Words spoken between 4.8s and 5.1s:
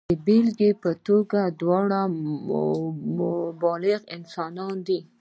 دي.